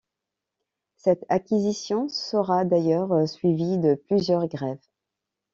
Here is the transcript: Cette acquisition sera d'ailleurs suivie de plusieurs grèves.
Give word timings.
Cette 0.97 1.27
acquisition 1.29 2.09
sera 2.09 2.65
d'ailleurs 2.65 3.29
suivie 3.29 3.77
de 3.77 3.93
plusieurs 3.93 4.47
grèves. 4.47 4.81